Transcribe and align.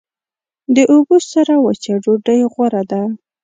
د 0.75 0.77
اوبو 0.93 1.15
سره 1.31 1.53
وچه 1.65 1.93
ډوډۍ 2.03 2.39
غوره 2.53 2.83
ده. 2.91 3.01